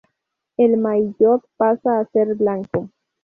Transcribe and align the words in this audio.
El 0.57 0.77
maillot 0.77 1.43
pasa 1.57 1.99
a 1.99 2.05
ser 2.05 2.33
blanco. 2.33 2.89